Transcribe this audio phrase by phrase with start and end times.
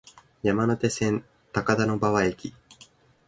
[0.41, 1.23] 山手線、
[1.53, 2.55] 高田馬場駅